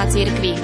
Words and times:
života 0.00 0.06
cirkvi. 0.08 0.54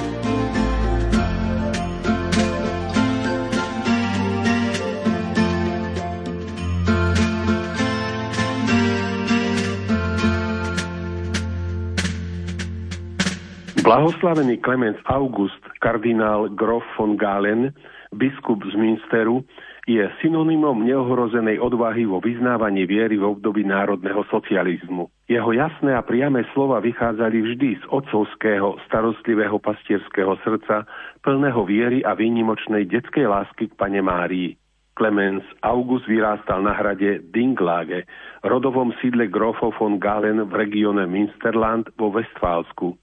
Blahoslavený 13.85 14.59
Klemens 14.59 14.99
August, 15.07 15.63
kardinál 15.79 16.49
Grof 16.49 16.83
von 16.99 17.17
Galen, 17.17 17.73
biskup 18.13 18.65
z 18.65 18.75
Münsteru, 18.75 19.45
je 19.87 20.03
synonymom 20.19 20.83
neohrozenej 20.83 21.63
odvahy 21.63 22.11
vo 22.11 22.19
vyznávaní 22.19 22.91
viery 22.91 23.23
v 23.23 23.39
období 23.39 23.63
národného 23.63 24.27
socializmu. 24.35 25.07
Jeho 25.31 25.51
jasné 25.55 25.95
a 25.95 26.03
priame 26.03 26.43
slova 26.51 26.83
vychádzali 26.83 27.39
vždy 27.39 27.69
z 27.79 27.85
otcovského, 27.95 28.83
starostlivého 28.91 29.63
pastierského 29.63 30.35
srdca, 30.43 30.91
plného 31.23 31.63
viery 31.63 32.03
a 32.03 32.19
výnimočnej 32.19 32.91
detskej 32.91 33.31
lásky 33.31 33.71
k 33.71 33.79
pane 33.79 34.03
Márii. 34.03 34.59
Clemens 34.97 35.45
August 35.63 36.09
vyrástal 36.09 36.65
na 36.65 36.73
hrade 36.73 37.21
Dinglage, 37.31 38.09
rodovom 38.43 38.91
sídle 38.99 39.29
Grofov 39.29 39.77
von 39.79 40.01
Galen 40.03 40.41
v 40.49 40.53
regióne 40.57 41.05
Münsterland 41.07 41.93
vo 42.01 42.11
Westfálsku. 42.11 42.97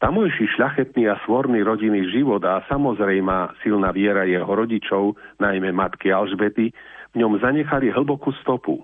Tamojší 0.00 0.56
šľachetný 0.56 1.12
a 1.12 1.20
svorný 1.28 1.60
rodinný 1.60 2.08
život 2.08 2.40
a 2.48 2.64
samozrejmá 2.72 3.52
silná 3.60 3.92
viera 3.92 4.24
jeho 4.24 4.48
rodičov, 4.48 5.20
najmä 5.36 5.76
matky 5.76 6.08
Alžbety, 6.08 6.72
v 7.12 7.14
ňom 7.20 7.36
zanechali 7.36 7.92
hlbokú 7.92 8.32
stopu. 8.40 8.80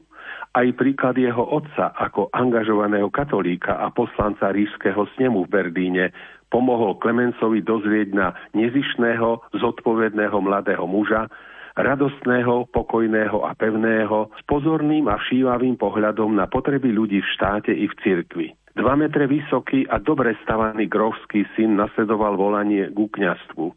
Aj 0.52 0.68
príklad 0.76 1.16
jeho 1.16 1.40
otca 1.40 1.96
ako 1.96 2.28
angažovaného 2.36 3.08
katolíka 3.08 3.80
a 3.80 3.88
poslanca 3.88 4.52
ríšského 4.52 5.08
snemu 5.16 5.48
v 5.48 5.52
Berdíne 5.56 6.04
pomohol 6.52 7.00
Klemencovi 7.00 7.64
dozrieť 7.64 8.12
na 8.12 8.36
nezišného, 8.52 9.56
zodpovedného 9.56 10.36
mladého 10.36 10.84
muža, 10.84 11.32
radostného, 11.80 12.68
pokojného 12.76 13.40
a 13.40 13.56
pevného, 13.56 14.32
s 14.36 14.42
pozorným 14.44 15.08
a 15.08 15.16
všívavým 15.16 15.80
pohľadom 15.80 16.36
na 16.36 16.44
potreby 16.44 16.92
ľudí 16.92 17.24
v 17.24 17.32
štáte 17.40 17.72
i 17.72 17.88
v 17.88 17.94
cirkvi. 18.04 18.48
Dva 18.76 18.92
metre 18.92 19.24
vysoký 19.24 19.88
a 19.88 19.96
dobre 19.96 20.36
stavaný 20.44 20.84
grovský 20.84 21.48
syn 21.56 21.80
nasledoval 21.80 22.36
volanie 22.36 22.92
ku 22.92 23.08
kňastvu. 23.08 23.72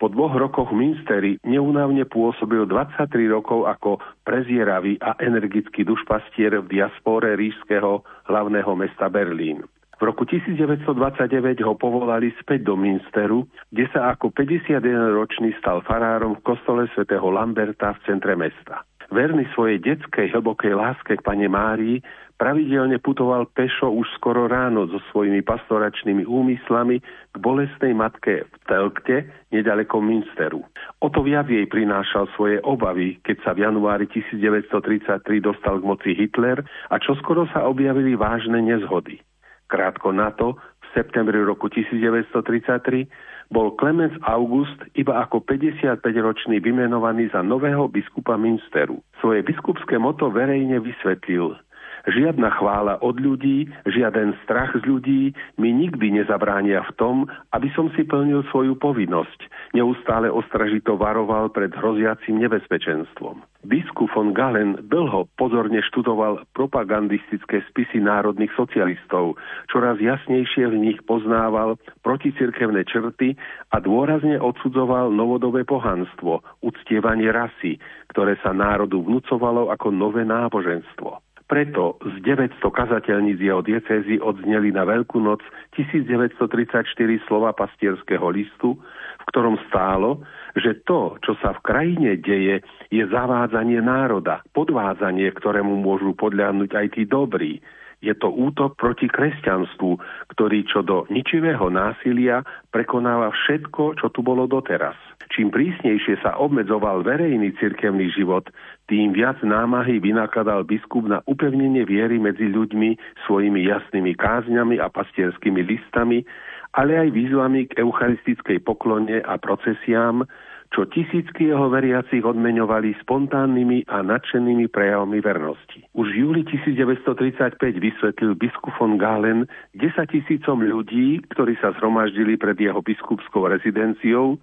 Po 0.00 0.06
dvoch 0.08 0.32
rokoch 0.32 0.72
v 0.72 0.80
Minsteri 0.80 1.32
neunávne 1.44 2.08
pôsobil 2.08 2.64
23 2.64 3.04
rokov 3.28 3.68
ako 3.68 4.00
prezieravý 4.24 4.96
a 5.04 5.12
energický 5.20 5.84
dušpastier 5.84 6.56
v 6.64 6.66
diaspore 6.72 7.36
ríšského 7.36 8.00
hlavného 8.24 8.72
mesta 8.72 9.12
Berlín. 9.12 9.60
V 9.94 10.02
roku 10.02 10.24
1929 10.24 11.60
ho 11.62 11.76
povolali 11.76 12.32
späť 12.40 12.66
do 12.66 12.80
Minsteru, 12.80 13.46
kde 13.70 13.86
sa 13.92 14.16
ako 14.16 14.32
51-ročný 14.32 15.52
stal 15.60 15.84
farárom 15.84 16.40
v 16.40 16.44
kostole 16.48 16.88
svätého 16.96 17.28
Lamberta 17.28 17.92
v 17.92 18.02
centre 18.08 18.34
mesta. 18.34 18.88
Verný 19.14 19.46
svojej 19.54 19.78
detskej 19.78 20.34
hlbokej 20.34 20.74
láske 20.74 21.14
k 21.14 21.22
pane 21.22 21.46
Márii 21.46 22.00
Pravidelne 22.34 22.98
putoval 22.98 23.46
pešo 23.46 23.94
už 23.94 24.10
skoro 24.18 24.50
ráno 24.50 24.90
so 24.90 24.98
svojimi 25.14 25.46
pastoračnými 25.46 26.26
úmyslami 26.26 26.98
k 27.30 27.36
bolestnej 27.38 27.94
matke 27.94 28.50
v 28.50 28.54
Telkte, 28.66 29.16
nedaleko 29.54 30.02
Münsteru. 30.02 30.66
O 30.98 31.06
to 31.14 31.22
viac 31.22 31.46
jej 31.46 31.62
prinášal 31.70 32.26
svoje 32.34 32.58
obavy, 32.66 33.22
keď 33.22 33.36
sa 33.46 33.50
v 33.54 33.70
januári 33.70 34.10
1933 34.10 35.22
dostal 35.38 35.78
k 35.78 35.86
moci 35.86 36.10
Hitler 36.10 36.66
a 36.90 36.98
čoskoro 36.98 37.46
sa 37.54 37.70
objavili 37.70 38.18
vážne 38.18 38.58
nezhody. 38.66 39.22
Krátko 39.70 40.10
na 40.10 40.34
to, 40.34 40.58
v 40.58 40.86
septembri 40.90 41.38
roku 41.38 41.70
1933, 41.70 43.06
bol 43.54 43.78
Clemens 43.78 44.18
August 44.26 44.82
iba 44.98 45.22
ako 45.22 45.46
55-ročný 45.46 46.58
vymenovaný 46.58 47.30
za 47.30 47.46
nového 47.46 47.86
biskupa 47.86 48.34
Münsteru. 48.34 48.98
Svoje 49.22 49.46
biskupské 49.46 50.02
moto 50.02 50.34
verejne 50.34 50.82
vysvetlil– 50.82 51.54
Žiadna 52.04 52.60
chvála 52.60 53.00
od 53.00 53.16
ľudí, 53.16 53.64
žiaden 53.88 54.36
strach 54.44 54.76
z 54.76 54.84
ľudí 54.84 55.32
mi 55.56 55.72
nikdy 55.72 56.20
nezabránia 56.20 56.84
v 56.84 56.92
tom, 57.00 57.16
aby 57.56 57.72
som 57.72 57.88
si 57.96 58.04
plnil 58.04 58.44
svoju 58.52 58.76
povinnosť. 58.76 59.48
Neustále 59.72 60.28
ostražito 60.28 61.00
varoval 61.00 61.48
pred 61.48 61.72
hroziacim 61.72 62.36
nebezpečenstvom. 62.44 63.40
Biskup 63.64 64.12
von 64.12 64.36
Galen 64.36 64.84
dlho 64.84 65.32
pozorne 65.40 65.80
študoval 65.80 66.44
propagandistické 66.52 67.64
spisy 67.72 68.04
národných 68.04 68.52
socialistov, 68.52 69.40
čoraz 69.72 69.96
jasnejšie 69.96 70.68
v 70.68 70.76
nich 70.76 71.00
poznával 71.08 71.80
proticirkevné 72.04 72.84
črty 72.84 73.32
a 73.72 73.80
dôrazne 73.80 74.36
odsudzoval 74.36 75.08
novodobé 75.08 75.64
pohanstvo, 75.64 76.44
uctievanie 76.60 77.32
rasy, 77.32 77.80
ktoré 78.12 78.36
sa 78.44 78.52
národu 78.52 79.00
vnúcovalo 79.00 79.72
ako 79.72 79.88
nové 79.88 80.28
náboženstvo. 80.28 81.23
Preto 81.44 82.00
z 82.00 82.24
900 82.24 82.56
kazateľníc 82.64 83.36
jeho 83.36 83.60
diecézy 83.60 84.16
odzneli 84.16 84.72
na 84.72 84.88
Veľkú 84.88 85.20
noc 85.20 85.44
1934 85.76 86.88
slova 87.28 87.52
pastierského 87.52 88.24
listu, 88.32 88.80
v 89.20 89.24
ktorom 89.28 89.60
stálo, 89.68 90.24
že 90.56 90.80
to, 90.88 91.20
čo 91.20 91.36
sa 91.44 91.52
v 91.52 91.60
krajine 91.60 92.16
deje, 92.16 92.64
je 92.88 93.04
zavádzanie 93.04 93.84
národa, 93.84 94.40
podvádzanie, 94.56 95.28
ktorému 95.36 95.84
môžu 95.84 96.16
podľahnuť 96.16 96.70
aj 96.72 96.86
tí 96.96 97.04
dobrí. 97.04 97.60
Je 98.04 98.12
to 98.12 98.28
útok 98.28 98.76
proti 98.76 99.08
kresťanstvu, 99.08 99.96
ktorý 100.36 100.68
čo 100.68 100.84
do 100.84 101.08
ničivého 101.08 101.72
násilia 101.72 102.44
prekonáva 102.68 103.32
všetko, 103.32 103.96
čo 103.96 104.12
tu 104.12 104.20
bolo 104.20 104.44
doteraz. 104.44 104.96
Čím 105.32 105.48
prísnejšie 105.48 106.20
sa 106.20 106.36
obmedzoval 106.36 107.00
verejný 107.00 107.56
cirkevný 107.56 108.12
život, 108.12 108.44
tým 108.84 109.16
viac 109.16 109.40
námahy 109.40 109.96
vynakladal 109.96 110.68
biskup 110.68 111.08
na 111.08 111.24
upevnenie 111.24 111.88
viery 111.88 112.20
medzi 112.20 112.52
ľuďmi 112.52 113.24
svojimi 113.24 113.64
jasnými 113.64 114.12
kázňami 114.12 114.76
a 114.76 114.92
pastierskými 114.92 115.64
listami, 115.64 116.28
ale 116.76 116.98
aj 117.00 117.08
výzvami 117.14 117.70
k 117.70 117.80
eucharistickej 117.80 118.60
poklone 118.60 119.24
a 119.24 119.40
procesiám, 119.40 120.28
čo 120.74 120.90
tisícky 120.90 121.54
jeho 121.54 121.70
veriacich 121.70 122.26
odmeňovali 122.26 122.98
spontánnymi 123.06 123.86
a 123.86 124.02
nadšenými 124.02 124.66
prejavmi 124.66 125.22
vernosti. 125.22 125.86
Už 125.94 126.10
v 126.10 126.18
júli 126.26 126.42
1935 126.50 127.62
vysvetlil 127.78 128.34
biskup 128.34 128.74
von 128.74 128.98
Galen 128.98 129.46
10 129.78 129.94
tisícom 130.10 130.58
ľudí, 130.66 131.22
ktorí 131.30 131.54
sa 131.62 131.70
zhromaždili 131.78 132.34
pred 132.34 132.58
jeho 132.58 132.82
biskupskou 132.82 133.46
rezidenciou, 133.46 134.42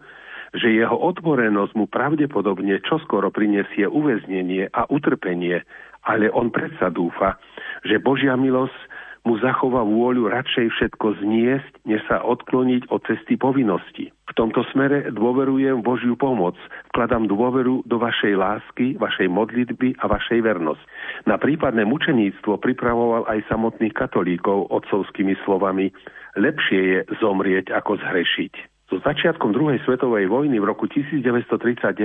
že 0.51 0.67
jeho 0.71 0.95
otvorenosť 0.95 1.73
mu 1.75 1.87
pravdepodobne 1.87 2.83
čoskoro 2.83 3.31
prinesie 3.31 3.87
uväznenie 3.87 4.67
a 4.71 4.87
utrpenie, 4.91 5.63
ale 6.03 6.27
on 6.33 6.51
predsa 6.51 6.91
dúfa, 6.91 7.39
že 7.87 8.01
Božia 8.01 8.35
milosť 8.35 8.75
mu 9.21 9.37
zachová 9.37 9.85
vôľu 9.85 10.33
radšej 10.33 10.73
všetko 10.73 11.21
zniesť, 11.21 11.73
než 11.85 12.01
sa 12.09 12.25
odkloniť 12.25 12.89
od 12.89 13.05
cesty 13.05 13.37
povinnosti. 13.37 14.09
V 14.09 14.33
tomto 14.33 14.65
smere 14.73 15.13
dôverujem 15.13 15.85
Božiu 15.85 16.17
pomoc, 16.17 16.57
vkladám 16.89 17.29
dôveru 17.29 17.85
do 17.85 18.01
vašej 18.01 18.33
lásky, 18.33 18.97
vašej 18.97 19.29
modlitby 19.29 20.01
a 20.01 20.09
vašej 20.09 20.41
vernosť. 20.41 20.83
Na 21.29 21.37
prípadné 21.37 21.85
mučeníctvo 21.85 22.57
pripravoval 22.57 23.29
aj 23.29 23.45
samotných 23.45 23.93
katolíkov 23.93 24.73
otcovskými 24.73 25.37
slovami 25.45 25.93
lepšie 26.39 26.81
je 26.81 26.99
zomrieť 27.21 27.69
ako 27.75 28.01
zhrešiť. 28.01 28.70
So 28.91 28.99
začiatkom 28.99 29.55
druhej 29.55 29.79
svetovej 29.87 30.27
vojny 30.27 30.59
v 30.59 30.67
roku 30.67 30.83
1939 30.83 31.95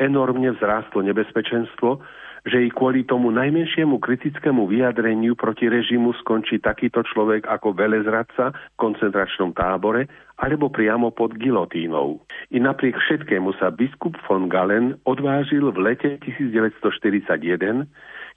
enormne 0.00 0.56
vzrástlo 0.56 1.04
nebezpečenstvo, 1.04 2.00
že 2.48 2.64
i 2.64 2.72
kvôli 2.72 3.04
tomu 3.04 3.28
najmenšiemu 3.36 4.00
kritickému 4.00 4.64
vyjadreniu 4.64 5.36
proti 5.36 5.68
režimu 5.68 6.16
skončí 6.24 6.56
takýto 6.56 7.04
človek 7.04 7.44
ako 7.44 7.76
velezradca 7.76 8.56
v 8.56 8.76
koncentračnom 8.80 9.52
tábore 9.52 10.08
alebo 10.40 10.72
priamo 10.72 11.12
pod 11.12 11.36
gilotínou. 11.36 12.24
I 12.48 12.64
napriek 12.64 12.96
všetkému 12.96 13.52
sa 13.60 13.68
biskup 13.68 14.16
von 14.24 14.48
Galen 14.48 14.96
odvážil 15.04 15.68
v 15.68 15.84
lete 15.84 16.16
1941, 16.24 17.84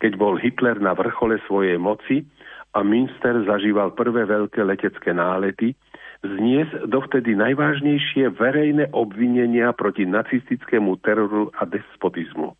keď 0.03 0.11
bol 0.19 0.35
Hitler 0.35 0.83
na 0.83 0.91
vrchole 0.91 1.39
svojej 1.47 1.79
moci 1.79 2.27
a 2.75 2.83
Münster 2.83 3.39
zažíval 3.47 3.95
prvé 3.95 4.27
veľké 4.27 4.67
letecké 4.67 5.15
nálety, 5.15 5.79
znies 6.23 6.67
dovtedy 6.87 7.35
najvážnejšie 7.35 8.35
verejné 8.35 8.91
obvinenia 8.91 9.71
proti 9.71 10.03
nacistickému 10.03 10.99
teroru 10.99 11.51
a 11.55 11.63
despotizmu. 11.63 12.55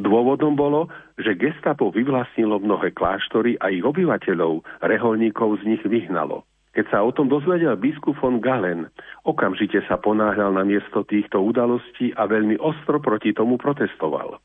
Dôvodom 0.00 0.56
bolo, 0.56 0.88
že 1.20 1.36
gestapo 1.36 1.92
vyvlastnilo 1.92 2.56
mnohé 2.62 2.96
kláštory 2.96 3.60
a 3.60 3.68
ich 3.68 3.84
obyvateľov, 3.84 4.64
reholníkov 4.80 5.60
z 5.60 5.76
nich 5.76 5.82
vyhnalo. 5.84 6.46
Keď 6.74 6.90
sa 6.90 7.06
o 7.06 7.14
tom 7.14 7.30
dozvedel 7.30 7.78
biskup 7.78 8.18
von 8.18 8.42
Galen, 8.42 8.90
okamžite 9.22 9.86
sa 9.86 9.94
ponáhľal 9.94 10.58
na 10.58 10.66
miesto 10.66 11.06
týchto 11.06 11.38
udalostí 11.38 12.10
a 12.18 12.26
veľmi 12.26 12.58
ostro 12.58 12.98
proti 12.98 13.30
tomu 13.30 13.54
protestoval. 13.54 14.42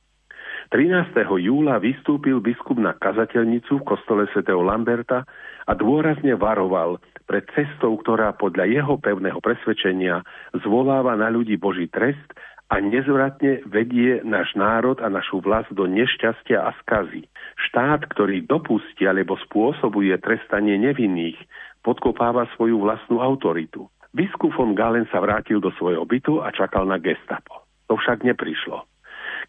13. 0.69 1.25
júla 1.25 1.81
vystúpil 1.81 2.37
biskup 2.37 2.77
na 2.77 2.93
kazateľnicu 2.93 3.81
v 3.81 3.87
kostole 3.87 4.29
svätého 4.29 4.61
Lamberta 4.61 5.25
a 5.65 5.73
dôrazne 5.73 6.37
varoval 6.37 7.01
pred 7.29 7.45
cestou, 7.53 7.93
ktorá 8.01 8.33
podľa 8.33 8.65
jeho 8.65 8.97
pevného 8.97 9.37
presvedčenia 9.37 10.25
zvoláva 10.65 11.13
na 11.13 11.29
ľudí 11.29 11.61
Boží 11.61 11.85
trest 11.85 12.25
a 12.73 12.81
nezvratne 12.81 13.61
vedie 13.69 14.25
náš 14.25 14.57
národ 14.57 14.97
a 14.97 15.13
našu 15.13 15.37
vlast 15.45 15.69
do 15.69 15.85
nešťastia 15.85 16.57
a 16.57 16.73
skazy. 16.81 17.29
Štát, 17.69 18.09
ktorý 18.09 18.49
dopustí 18.49 19.05
alebo 19.05 19.37
spôsobuje 19.45 20.17
trestanie 20.17 20.81
nevinných, 20.81 21.37
podkopáva 21.85 22.49
svoju 22.57 22.81
vlastnú 22.81 23.21
autoritu. 23.21 23.85
Biskup 24.09 24.57
von 24.57 24.73
Galen 24.73 25.05
sa 25.13 25.21
vrátil 25.21 25.61
do 25.61 25.69
svojho 25.77 26.01
bytu 26.09 26.41
a 26.41 26.49
čakal 26.49 26.89
na 26.89 26.97
gestapo. 26.97 27.61
To 27.89 27.97
však 27.97 28.25
neprišlo. 28.25 28.89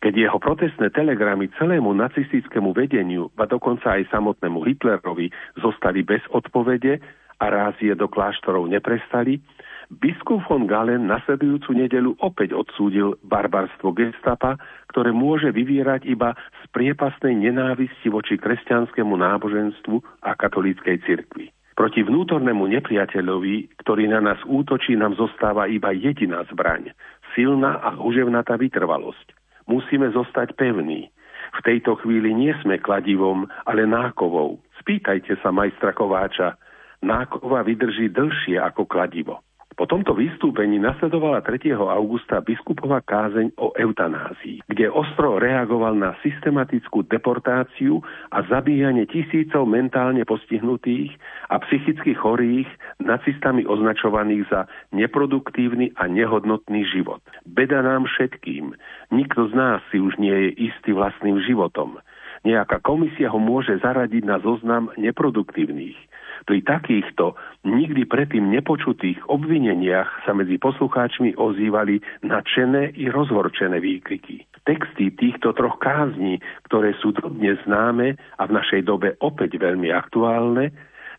Keď 0.00 0.16
jeho 0.16 0.38
protestné 0.40 0.88
telegramy 0.96 1.52
celému 1.60 1.92
nacistickému 1.92 2.72
vedeniu, 2.72 3.28
a 3.36 3.44
dokonca 3.44 4.00
aj 4.00 4.08
samotnému 4.08 4.64
Hitlerovi, 4.64 5.28
zostali 5.60 6.00
bez 6.00 6.24
odpovede 6.32 7.04
a 7.40 7.46
rázie 7.48 7.96
do 7.96 8.06
kláštorov 8.06 8.68
neprestali, 8.68 9.40
biskup 9.88 10.44
von 10.46 10.68
Galen 10.68 11.08
nasledujúcu 11.08 11.72
nedelu 11.72 12.12
opäť 12.20 12.52
odsúdil 12.52 13.16
barbarstvo 13.24 13.96
gestapa, 13.96 14.60
ktoré 14.92 15.10
môže 15.10 15.48
vyvierať 15.50 16.04
iba 16.06 16.36
z 16.36 16.64
priepasnej 16.70 17.34
nenávisti 17.34 18.12
voči 18.12 18.36
kresťanskému 18.36 19.16
náboženstvu 19.16 20.22
a 20.22 20.36
katolíckej 20.36 21.00
cirkvi. 21.08 21.48
Proti 21.74 22.04
vnútornému 22.04 22.68
nepriateľovi, 22.76 23.80
ktorý 23.80 24.04
na 24.12 24.20
nás 24.20 24.38
útočí, 24.44 24.92
nám 25.00 25.16
zostáva 25.16 25.64
iba 25.64 25.96
jediná 25.96 26.44
zbraň, 26.52 26.92
silná 27.32 27.80
a 27.80 27.96
uževnatá 27.96 28.60
vytrvalosť 28.60 29.40
musíme 29.70 30.10
zostať 30.10 30.58
pevní. 30.58 31.06
V 31.54 31.60
tejto 31.62 31.94
chvíli 32.02 32.34
nie 32.34 32.50
sme 32.66 32.82
kladivom, 32.82 33.46
ale 33.62 33.86
nákovou. 33.86 34.58
Spýtajte 34.82 35.38
sa 35.38 35.54
majstra 35.54 35.94
Kováča. 35.94 36.58
Nákova 37.00 37.64
vydrží 37.64 38.12
dlhšie 38.12 38.60
ako 38.60 38.84
kladivo. 38.84 39.40
Po 39.80 39.88
tomto 39.88 40.12
vystúpení 40.12 40.76
nasledovala 40.76 41.40
3. 41.40 41.72
augusta 41.72 42.44
biskupová 42.44 43.00
kázeň 43.00 43.56
o 43.56 43.72
eutanázii, 43.72 44.60
kde 44.68 44.92
ostro 44.92 45.40
reagoval 45.40 45.96
na 45.96 46.12
systematickú 46.20 47.08
deportáciu 47.08 48.04
a 48.28 48.44
zabíjanie 48.44 49.08
tisícov 49.08 49.64
mentálne 49.64 50.28
postihnutých 50.28 51.16
a 51.48 51.64
psychicky 51.64 52.12
chorých 52.12 52.68
nacistami 53.00 53.64
označovaných 53.64 54.44
za 54.52 54.60
neproduktívny 54.92 55.96
a 55.96 56.04
nehodnotný 56.12 56.84
život. 56.84 57.24
Beda 57.48 57.80
nám 57.80 58.04
všetkým. 58.04 58.76
Nikto 59.08 59.48
z 59.48 59.52
nás 59.56 59.80
si 59.88 59.96
už 59.96 60.20
nie 60.20 60.34
je 60.34 60.68
istý 60.68 60.92
vlastným 60.92 61.40
životom. 61.40 62.04
Nejaká 62.40 62.80
komisia 62.80 63.28
ho 63.28 63.40
môže 63.40 63.76
zaradiť 63.80 64.22
na 64.24 64.40
zoznam 64.40 64.88
neproduktívnych 64.96 66.10
pri 66.48 66.64
takýchto 66.64 67.36
nikdy 67.62 68.08
predtým 68.08 68.48
nepočutých 68.48 69.20
obvineniach 69.28 70.24
sa 70.24 70.32
medzi 70.32 70.56
poslucháčmi 70.56 71.36
ozývali 71.36 72.00
nadšené 72.24 72.96
i 72.96 73.12
rozhorčené 73.12 73.80
výkriky. 73.80 74.48
Texty 74.64 75.12
týchto 75.12 75.56
troch 75.56 75.80
kázní, 75.80 76.40
ktoré 76.68 76.96
sú 77.00 77.16
dodnes 77.16 77.60
známe 77.64 78.16
a 78.36 78.42
v 78.44 78.54
našej 78.54 78.82
dobe 78.84 79.16
opäť 79.20 79.56
veľmi 79.56 79.88
aktuálne, 79.92 80.72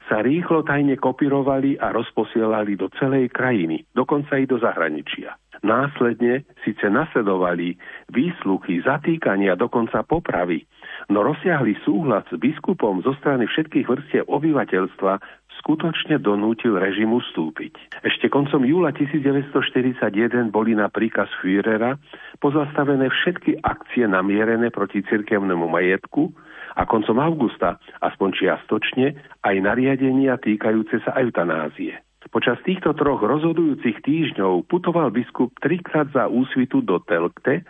sa 0.10 0.20
rýchlo 0.20 0.66
tajne 0.66 0.98
kopírovali 0.98 1.78
a 1.80 1.94
rozposielali 1.94 2.76
do 2.76 2.92
celej 3.00 3.32
krajiny, 3.32 3.88
dokonca 3.96 4.36
i 4.36 4.46
do 4.50 4.60
zahraničia. 4.60 5.41
Následne 5.62 6.42
síce 6.66 6.90
nasledovali 6.90 7.78
výsluchy, 8.10 8.82
zatýkania, 8.82 9.54
dokonca 9.54 10.02
popravy, 10.02 10.66
no 11.14 11.22
rozsiahli 11.22 11.78
súhlas 11.86 12.26
s 12.34 12.38
biskupom 12.42 13.06
zo 13.06 13.14
strany 13.22 13.46
všetkých 13.46 13.86
vrstiev 13.86 14.26
obyvateľstva 14.26 15.22
skutočne 15.62 16.18
donútil 16.18 16.82
režimu 16.82 17.22
vstúpiť. 17.22 18.02
Ešte 18.02 18.34
koncom 18.34 18.66
júla 18.66 18.90
1941 18.98 20.50
boli 20.50 20.74
na 20.74 20.90
príkaz 20.90 21.30
Führera 21.38 22.02
pozastavené 22.42 23.14
všetky 23.14 23.62
akcie 23.62 24.10
namierené 24.10 24.74
proti 24.74 25.06
cirkevnému 25.06 25.70
majetku 25.70 26.34
a 26.74 26.90
koncom 26.90 27.22
augusta, 27.22 27.78
aspoň 28.02 28.30
čiastočne, 28.34 29.14
aj 29.46 29.56
nariadenia 29.62 30.42
týkajúce 30.42 31.06
sa 31.06 31.14
eutanázie. 31.22 32.02
Počas 32.30 32.62
týchto 32.62 32.94
troch 32.94 33.26
rozhodujúcich 33.26 34.06
týždňov 34.06 34.70
putoval 34.70 35.10
biskup 35.10 35.58
trikrát 35.58 36.14
za 36.14 36.30
úsvitu 36.30 36.86
do 36.86 37.02
Telkte, 37.02 37.66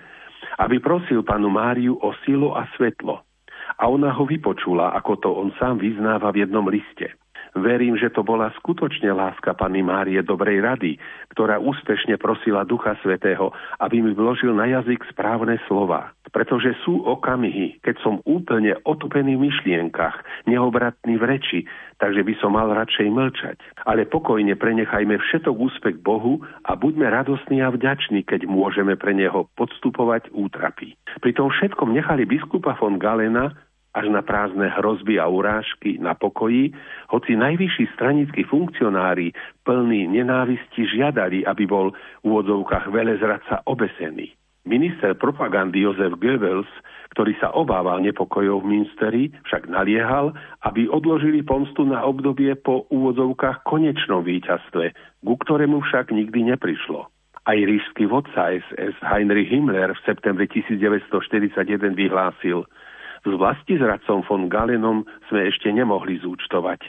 aby 0.59 0.75
prosil 0.83 1.23
panu 1.23 1.47
Máriu 1.47 1.95
o 1.95 2.11
silu 2.27 2.51
a 2.51 2.67
svetlo. 2.75 3.23
A 3.79 3.83
ona 3.87 4.11
ho 4.11 4.27
vypočula, 4.27 4.91
ako 4.91 5.11
to 5.17 5.29
on 5.31 5.49
sám 5.55 5.79
vyznáva 5.79 6.35
v 6.35 6.43
jednom 6.43 6.67
liste. 6.67 7.15
Verím, 7.51 7.99
že 7.99 8.07
to 8.07 8.23
bola 8.23 8.47
skutočne 8.63 9.11
láska 9.11 9.51
Pany 9.51 9.83
Márie 9.83 10.23
Dobrej 10.23 10.63
rady, 10.63 10.95
ktorá 11.35 11.59
úspešne 11.59 12.15
prosila 12.15 12.63
Ducha 12.63 12.95
Svetého, 13.03 13.51
aby 13.83 13.99
mi 13.99 14.15
vložil 14.15 14.55
na 14.55 14.71
jazyk 14.71 15.03
správne 15.11 15.59
slova. 15.67 16.15
Pretože 16.31 16.71
sú 16.87 17.03
okamihy, 17.03 17.83
keď 17.83 17.99
som 17.99 18.23
úplne 18.23 18.79
otopený 18.87 19.35
v 19.35 19.51
myšlienkach, 19.51 20.23
neobratný 20.47 21.19
v 21.19 21.27
reči, 21.27 21.59
takže 21.99 22.23
by 22.23 22.33
som 22.39 22.55
mal 22.55 22.71
radšej 22.71 23.11
mlčať. 23.11 23.59
Ale 23.83 24.07
pokojne 24.07 24.55
prenechajme 24.55 25.19
všetok 25.19 25.51
úspech 25.51 25.99
Bohu 25.99 26.39
a 26.63 26.79
buďme 26.79 27.11
radosní 27.11 27.59
a 27.59 27.67
vďační, 27.67 28.23
keď 28.23 28.47
môžeme 28.47 28.95
pre 28.95 29.11
Neho 29.11 29.51
podstupovať 29.59 30.31
útrapy. 30.31 30.95
Pri 31.19 31.35
tom 31.35 31.51
všetkom 31.51 31.91
nechali 31.91 32.23
biskupa 32.23 32.79
von 32.79 32.95
Galena 32.95 33.51
až 33.91 34.07
na 34.07 34.23
prázdne 34.23 34.71
hrozby 34.71 35.19
a 35.19 35.27
urážky 35.27 35.99
na 35.99 36.15
pokoji, 36.15 36.71
hoci 37.11 37.35
najvyšší 37.35 37.91
stranickí 37.95 38.47
funkcionári 38.47 39.35
plní 39.67 40.07
nenávisti 40.07 40.87
žiadali, 40.87 41.43
aby 41.43 41.63
bol 41.67 41.91
v 41.91 41.97
úvodzovkách 42.23 42.87
velezradca 42.87 43.67
obesený. 43.67 44.31
Minister 44.61 45.17
propagandy 45.17 45.81
Jozef 45.81 46.21
Goebbels, 46.21 46.69
ktorý 47.17 47.33
sa 47.41 47.49
obával 47.49 47.97
nepokojov 48.05 48.61
v 48.61 48.69
Minsteri, 48.69 49.23
však 49.49 49.65
naliehal, 49.65 50.37
aby 50.61 50.85
odložili 50.85 51.41
pomstu 51.41 51.81
na 51.83 52.05
obdobie 52.05 52.53
po 52.53 52.85
úvodzovkách 52.93 53.65
konečnom 53.65 54.21
víťazstve, 54.21 54.93
ku 55.25 55.33
ktorému 55.33 55.81
však 55.81 56.13
nikdy 56.13 56.53
neprišlo. 56.53 57.09
Aj 57.41 57.57
ríšsky 57.57 58.05
vodca 58.05 58.53
SS 58.53 59.01
Heinrich 59.01 59.49
Himmler 59.49 59.97
v 59.97 60.03
septembri 60.05 60.45
1941 60.45 61.97
vyhlásil– 61.97 62.63
s 63.21 63.29
vlastizradcom 63.29 64.25
von 64.25 64.49
Galenom 64.49 65.05
sme 65.29 65.49
ešte 65.49 65.69
nemohli 65.69 66.17
zúčtovať. 66.21 66.81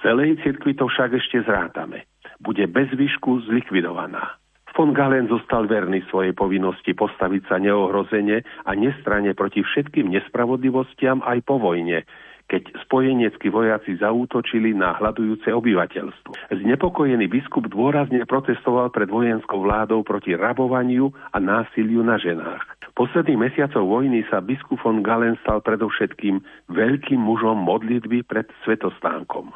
Celej 0.00 0.40
cirkvi 0.44 0.76
to 0.76 0.88
však 0.88 1.16
ešte 1.16 1.44
zrátame. 1.44 2.08
Bude 2.40 2.64
bez 2.68 2.92
výšku 2.92 3.48
zlikvidovaná. 3.48 4.36
Von 4.74 4.90
Galen 4.90 5.30
zostal 5.30 5.70
verný 5.70 6.02
svojej 6.10 6.34
povinnosti 6.34 6.98
postaviť 6.98 7.46
sa 7.46 7.62
neohrozene 7.62 8.42
a 8.66 8.70
nestrane 8.74 9.30
proti 9.30 9.62
všetkým 9.62 10.10
nespravodlivostiam 10.10 11.22
aj 11.22 11.46
po 11.46 11.62
vojne, 11.62 12.02
keď 12.44 12.76
spojeneckí 12.84 13.48
vojaci 13.48 13.96
zaútočili 13.96 14.76
na 14.76 14.92
hľadujúce 15.00 15.48
obyvateľstvo. 15.48 16.52
Znepokojený 16.52 17.26
biskup 17.26 17.72
dôrazne 17.72 18.20
protestoval 18.28 18.92
pred 18.92 19.08
vojenskou 19.08 19.64
vládou 19.64 20.04
proti 20.04 20.36
rabovaniu 20.36 21.08
a 21.32 21.40
násiliu 21.40 22.04
na 22.04 22.20
ženách. 22.20 22.62
Posledných 22.94 23.50
mesiacov 23.50 23.88
vojny 23.88 24.22
sa 24.28 24.44
biskup 24.44 24.78
von 24.84 25.02
Galen 25.02 25.40
stal 25.42 25.64
predovšetkým 25.64 26.44
veľkým 26.70 27.18
mužom 27.18 27.58
modlitby 27.64 28.22
pred 28.28 28.46
svetostánkom. 28.62 29.50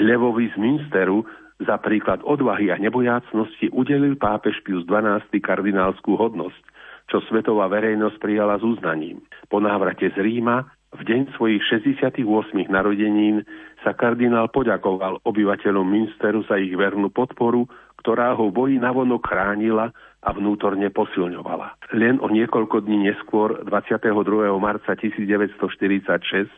Levovi 0.00 0.48
z 0.48 0.56
Münsteru 0.56 1.28
za 1.60 1.76
príklad 1.78 2.24
odvahy 2.24 2.72
a 2.72 2.80
nebojácnosti 2.80 3.70
udelil 3.76 4.16
pápež 4.16 4.62
Pius 4.64 4.88
XII 4.88 5.28
kardinálskú 5.36 6.16
hodnosť, 6.16 6.64
čo 7.12 7.20
svetová 7.28 7.68
verejnosť 7.68 8.16
prijala 8.18 8.56
s 8.56 8.64
uznaním. 8.64 9.20
Po 9.52 9.60
návrate 9.60 10.08
z 10.10 10.16
Ríma 10.16 10.64
v 10.92 11.00
deň 11.08 11.32
svojich 11.40 11.64
68 11.72 12.20
narodenín 12.68 13.48
sa 13.80 13.96
kardinál 13.96 14.52
poďakoval 14.52 15.24
obyvateľom 15.24 15.88
Münsteru 15.88 16.44
za 16.44 16.60
ich 16.60 16.76
vernú 16.76 17.08
podporu, 17.08 17.64
ktorá 18.04 18.36
ho 18.36 18.52
boji 18.52 18.76
navonok 18.76 19.24
chránila 19.24 19.88
a 20.22 20.30
vnútorne 20.36 20.92
posilňovala. 20.92 21.96
Len 21.96 22.20
o 22.20 22.28
niekoľko 22.28 22.84
dní 22.84 23.08
neskôr, 23.08 23.64
22. 23.64 24.12
marca 24.60 24.92
1946, 24.92 26.52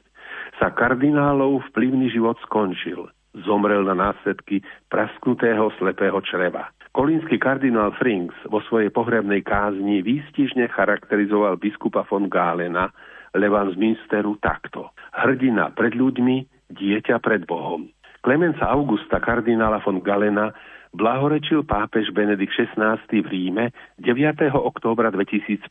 sa 0.59 0.69
kardinálov 0.75 1.71
vplyvný 1.71 2.11
život 2.11 2.37
skončil. 2.43 3.07
Zomrel 3.47 3.83
na 3.87 3.95
následky 3.95 4.63
prasknutého 4.91 5.71
slepého 5.79 6.19
čreva. 6.23 6.71
Kolínsky 6.95 7.43
kardinál 7.43 7.91
Frings 7.99 8.35
vo 8.47 8.63
svojej 8.71 8.95
pohrebnej 8.95 9.43
kázni 9.43 9.99
výstižne 10.07 10.71
charakterizoval 10.71 11.59
biskupa 11.59 12.07
von 12.07 12.31
Gálena, 12.31 12.95
Levan 13.35 13.75
z 13.75 13.77
Minsteru 13.77 14.39
takto. 14.39 14.95
Hrdina 15.11 15.75
pred 15.75 15.99
ľuďmi, 15.99 16.71
dieťa 16.71 17.19
pred 17.19 17.45
Bohom. 17.45 17.91
Klemenca 18.25 18.71
Augusta 18.73 19.21
kardinála 19.21 19.85
von 19.85 20.01
Galena 20.01 20.55
blahorečil 20.95 21.67
pápež 21.67 22.15
Benedikt 22.15 22.55
XVI 22.55 22.97
v 23.11 23.27
Ríme 23.27 23.75
9. 23.99 24.55
októbra 24.55 25.11
2005. 25.11 25.69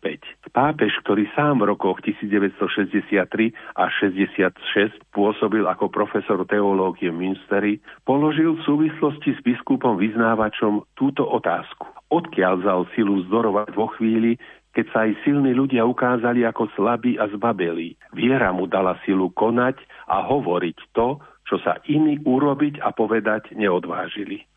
Pápež, 0.51 0.91
ktorý 1.01 1.31
sám 1.33 1.63
v 1.63 1.71
rokoch 1.73 2.03
1963 2.03 3.55
a 3.79 3.83
66 3.87 4.99
pôsobil 5.15 5.63
ako 5.63 5.87
profesor 5.89 6.43
teológie 6.43 7.09
v 7.09 7.31
Münsteri, 7.31 7.79
položil 8.03 8.59
v 8.59 8.65
súvislosti 8.67 9.33
s 9.33 9.39
biskupom 9.41 9.95
vyznávačom 9.95 10.83
túto 10.93 11.23
otázku. 11.23 11.87
Odkiaľ 12.11 12.53
vzal 12.61 12.81
silu 12.93 13.23
zdorovať 13.25 13.73
vo 13.73 13.89
chvíli, 13.97 14.37
keď 14.73 14.85
sa 14.89 15.05
aj 15.05 15.21
silní 15.21 15.53
ľudia 15.53 15.85
ukázali 15.85 16.41
ako 16.49 16.67
slabí 16.73 17.21
a 17.21 17.29
zbabelí. 17.29 17.93
Viera 18.17 18.49
mu 18.49 18.65
dala 18.65 18.97
silu 19.05 19.29
konať 19.29 19.77
a 20.09 20.25
hovoriť 20.25 20.77
to, 20.97 21.21
čo 21.45 21.61
sa 21.61 21.77
iní 21.85 22.17
urobiť 22.25 22.81
a 22.81 22.89
povedať 22.89 23.53
neodvážili. 23.53 24.49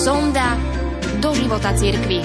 Sonda 0.00 0.56
do 1.20 1.36
života 1.36 1.76
cirkvi. 1.76 2.24